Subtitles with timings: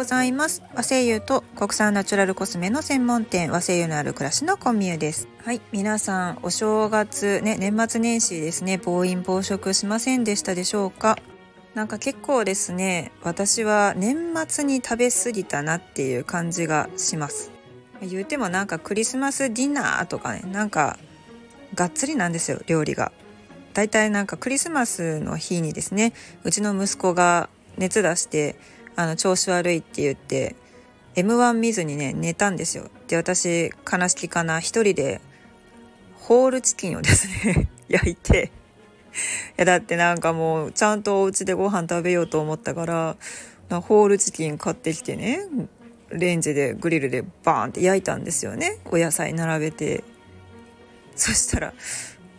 [0.00, 0.62] ございます。
[0.74, 5.28] 和製油と国産ナチュラルコスメの専門店和製油のある暮らしのコミュです。
[5.44, 11.18] はい皆さんお正月ね年末年始ですね暴飲暴食しませんでしたでしょうか？
[11.74, 17.52] なんか結構ですね私は年末に食べ過ぎたなっていう感じがします。
[18.00, 20.98] 言うてもなんかクリスマスディナーとかねなんか
[21.74, 23.12] がっつりなんですよ料理が。
[23.74, 28.56] だいたいなんかクリスマスの日にですねうちの息子が熱出して
[29.00, 30.56] あの調子悪いって言って
[31.14, 32.90] M1 見ずにね寝たんですよ。
[33.08, 35.22] で私悲しきかな一人で
[36.16, 38.52] ホールチキンをですね 焼いて。
[39.12, 39.12] い
[39.56, 43.16] やだってなんかもうちゃんとお家でご飯食べようと思ったから
[43.80, 45.40] ホールチキン買ってきてね
[46.10, 48.80] レンジでグリルでバーンって焼いたんですよね。
[48.90, 50.04] お野菜並べて。
[51.16, 51.74] そしたら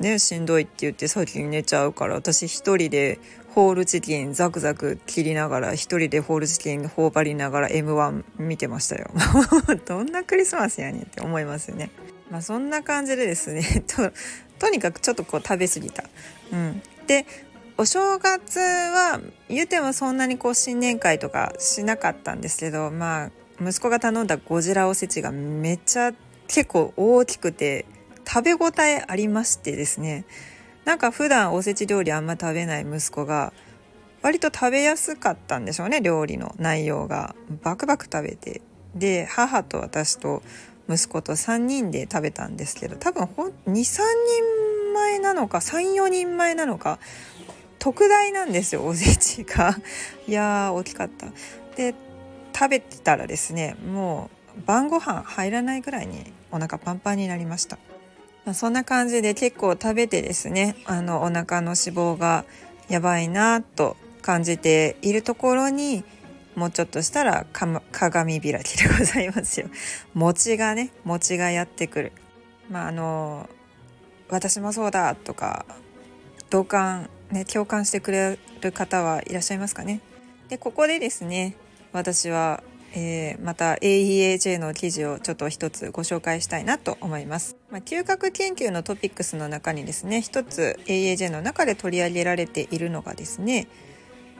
[0.00, 3.20] ねしんどいって言って先に寝ちゃうから私一人で
[3.58, 9.10] ホールチキンザクザク切りながら一人でホールチキン頬張りながら M1 見てましたよ。
[9.84, 11.90] どんなクリスマスやねんって思いますよね。
[12.30, 13.82] まあそんな感じでですね。
[13.88, 14.12] と
[14.60, 16.04] とにかくちょっとこう食べ過ぎた。
[16.52, 16.82] うん。
[17.08, 17.26] で
[17.76, 26.12] お正月は言うてもそんなにこう新年会とかしなかったんですけどまあ息子が頼んだゴジラおせちがめっちゃ
[26.46, 27.86] 結構大きくて
[28.24, 30.26] 食べ応えありましてですね。
[30.88, 33.52] なんか普段おせち料理あんま食べない息子が
[34.22, 37.36] 割と食べやすかったんでしょうね料理の内容が。
[37.62, 38.62] バクバク食べて。
[38.94, 40.42] で母と私と
[40.88, 46.98] 息子と3人で食べたんですけど多分23人前なのか34人前なのか
[47.78, 49.76] 特大なんですよおせちが。
[50.26, 51.26] いやー大きかった。
[51.76, 51.94] で
[52.54, 57.76] 食べてたらですねもう晩ご飯入らないぐらいにお腹パンパンになりました。
[58.44, 62.44] まあ、そんな感じで結構食べてですねあのお腹の脂肪が
[62.88, 66.04] やばいなと感じているところに
[66.54, 69.68] もうちょっとしたら鏡開きでございますよ。
[70.14, 72.12] 餅がね餅がやってくる。
[72.68, 73.48] まああの
[74.28, 75.64] 私もそうだとか
[76.50, 80.00] 同感ね共感してくれる方はいらっしゃいますかね。
[80.48, 81.54] でここでですね
[81.92, 82.62] 私は
[82.94, 87.56] えー、また AEAJ の記事をちょっと一つご紹介したいなと思います。
[87.70, 93.68] まあ、嗅覚研究のトピックスの中にですね一つ AEAJ の中で取り上げられているのがですね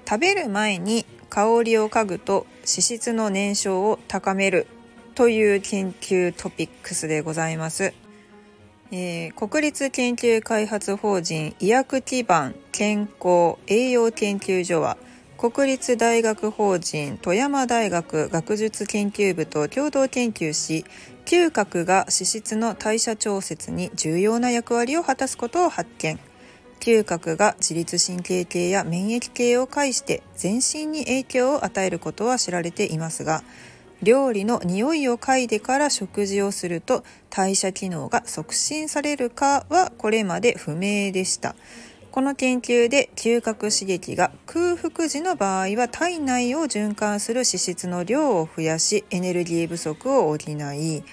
[0.08, 4.66] 食べる前に香りを嗅ぐと脂質の燃焼を高める
[5.14, 7.92] という研究トピックスでございます。
[8.90, 14.96] えー、国立研究開発法人医薬基盤健康栄養研究所は
[15.38, 20.84] 国立大学法人富山大学学術研究部と共同研究し
[21.26, 26.18] 嗅覚が脂質の代謝調節に重要な役割を果たすことを発見
[26.80, 33.44] 嗅覚が自律神経系や免疫系を介して全身に影響を与えることは知られていますが
[34.02, 41.54] 料理の匂いを嗅いでから食事をすると代謝機能が促進されるかはこれまで不明でした。
[42.18, 51.04] この研究で嗅覚刺激が空腹時の場合は体内を循環する脂質の量を増やしエネルギー不足を補い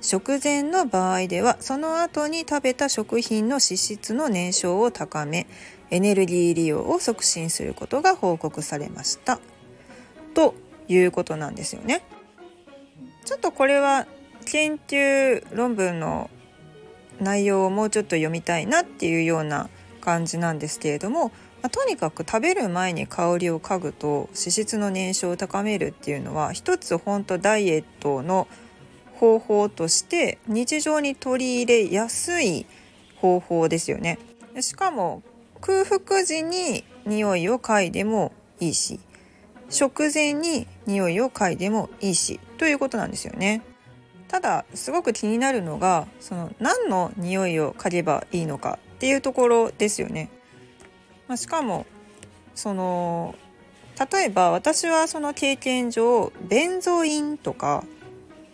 [0.00, 5.46] 食前の場合ではその後に食べた食品の脂質の燃焼を高め
[5.90, 9.40] エネルギー利用を促進することが報告されました
[10.32, 10.54] と
[10.88, 12.02] いうことなんですよね。
[13.26, 14.06] ちょっとこれは
[14.46, 16.30] 研究論文の
[17.20, 19.68] 内容をもうちょっと読みたいなっていうような
[20.04, 21.28] 感じなんですけれども、
[21.62, 28.46] まあ、とにかく食べる前に香りを嗅ぐと脂質の燃焼を高めるっていうのは一つ本当ダイエットの
[29.14, 32.66] 方法として日常に取り入れやすい
[33.16, 34.18] 方法ですよね。
[34.60, 35.22] しかも
[35.60, 39.00] 空腹時に匂いを嗅いでもいいし
[39.70, 43.62] 食前に匂いを嗅いでもいいしということなんですよね。
[44.28, 50.30] ただすごく気になるのがその何の匂いを嗅げばいいのかっていうところですよね。
[51.28, 51.84] まあ、しかも
[52.54, 53.34] その
[54.10, 57.84] 例えば私はその経験上ベンゾインとか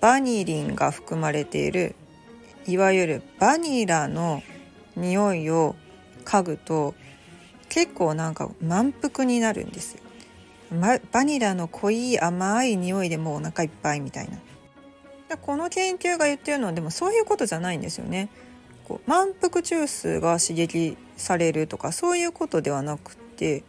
[0.01, 1.95] バニリンが含まれている
[2.67, 4.43] いわゆるバニラの
[4.97, 5.77] 匂いを
[6.25, 6.97] 嗅ぐと
[7.69, 10.01] 結構なんか満腹になるんですよ。
[11.13, 15.37] バニラの濃い甘い匂いでもうお腹いっぱいみたいな。
[15.37, 18.31] この研究が言ってるのはでもそういうことじゃないんですよね。
[18.91, 23.63] こう満腹中枢が刺激されるとかそういうことではなくて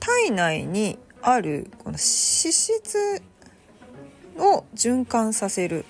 [0.00, 3.22] 体内にあるこの脂質
[4.36, 5.86] を循環させる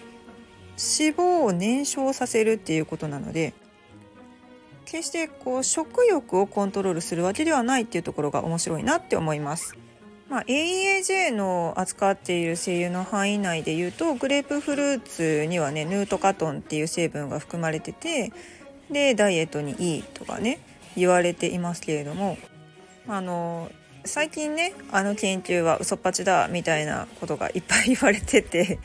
[0.79, 3.55] 脂肪を燃焼させるっていうことなので
[4.85, 9.77] 決してこう食欲をコントロールするわけではないっていうところが面白いなって思います。
[10.33, 18.33] まあ、AEAJ の扱っている精油の範囲内でいうとグレープフルーツにはねヌートカトンっていう成分が含まれてて
[18.91, 20.59] でダイエットにいいとかね
[20.97, 22.39] 言われていますけれども
[23.07, 23.71] あの
[24.07, 28.79] 最近ねあの研究は嘘っぱちだみたいなことがいっぱい言われてて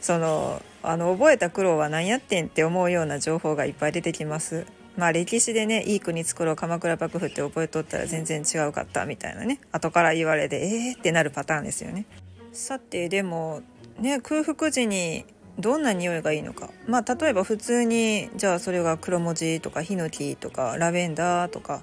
[0.00, 4.64] そのあの覚えた苦労は何やってんって思うような情報がいっぱい出てきます。
[4.96, 10.98] まあ歴史でねいい国作ろう鎌倉幕府って覚えとったら全然違うかったみたいなね後から言われてえー？
[10.98, 12.06] ってなるパターンですよね。
[12.52, 13.60] さてでも
[14.00, 15.26] ね空腹時に
[15.58, 21.82] どんな匂いがいいのかまあ例えば普通にじゃあそれが黒文字とかヒノキとかラベンダーとか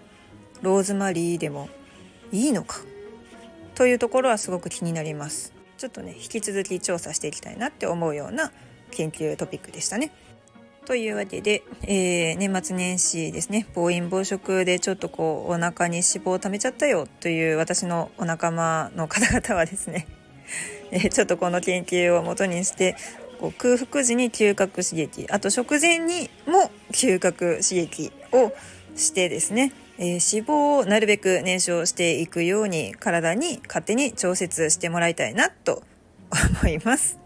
[0.61, 1.69] ローズマリーでも
[2.31, 2.77] いいのか
[3.75, 5.53] というところはすごく気になります。
[5.77, 8.51] ちょっとね引き続き調査していきたいなって思うような
[8.91, 10.11] 研究トピックでしたね。
[10.85, 20.07] というわけで、えー、年末年始ですね暴飲暴食でちょっとこうお腹に脂肪を溜めちゃったよという私のお仲間の方々はですね、
[21.11, 22.95] ちょっとこの研究をもとにして
[23.39, 28.53] こう空腹時に嗅覚刺激あと食前にも嗅覚刺激を
[28.95, 35.83] してですね、えー、脂肪をなるべく燃焼していくように体に勝手に調節してもらいたいなと
[36.61, 37.19] 思います。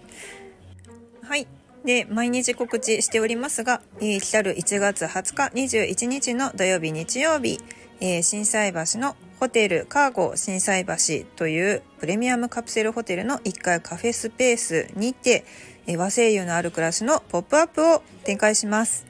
[1.23, 1.56] はい
[1.87, 7.61] で、毎日告知しておりますが、えー、来る1月20日21日の土曜日日曜日、
[8.01, 15.45] えー、震災橋のホテルカーゴ震災橋というプレミアムカプセルホテルの1階カフェスペースにて、
[15.87, 19.05] えー、和声優のある暮らしのポップアップを展開します。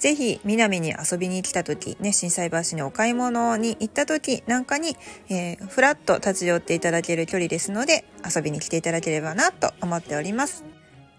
[0.00, 4.96] ぜひ南に遊びに来た時、ね、震災橋にお買い物に行った時なんかに、
[5.28, 10.77] えー、ふらっと立ち寄っていただける距離ですので遊びに来ていただければなと思っております。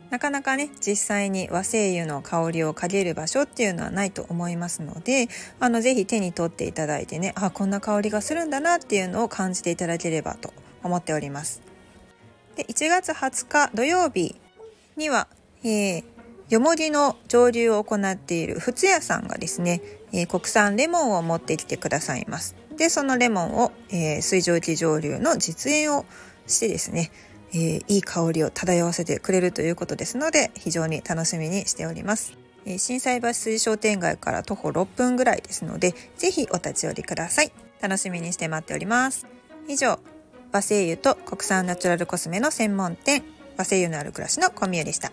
[0.10, 5.28] なかなかね実際に和精油の香りを嗅げる場所っていうのはないと思いますので
[5.60, 10.54] あのぜひ手に取っていただいてねあこんな香りがするんだなっていうのを感じていただければと
[10.84, 11.62] 思っております。
[12.56, 14.36] で1月20日土曜日
[14.98, 15.28] には、
[15.64, 16.04] えー、
[16.50, 19.82] よもぎの蒸留を行っているふつやさんがですね、
[20.12, 22.56] えー、国産レモンを持ってきてくださいます。
[22.76, 26.06] でそのレモンを、えー、水蒸気蒸留の実演を
[26.48, 27.12] してですね
[27.54, 32.38] えー、いい香りを漂わせてくれるということですので非常に楽しみにしております。
[32.66, 37.52] えー、震災橋水商店街から徒歩6分ぐらいですのでぜひお立ち寄りください。
[37.82, 39.28] 楽しみにして待っております。
[39.68, 40.00] 以上
[40.52, 43.24] 和製油と国産ナチュラルコスメの専門店
[43.58, 45.12] 和製油のある暮らしのコミュでした。